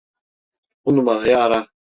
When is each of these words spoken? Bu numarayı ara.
Bu 0.85 0.95
numarayı 0.95 1.37
ara. 1.39 1.67